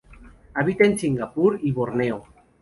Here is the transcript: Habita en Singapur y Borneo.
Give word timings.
Habita 0.55 0.83
en 0.83 0.97
Singapur 0.97 1.59
y 1.61 1.71
Borneo. 1.71 2.23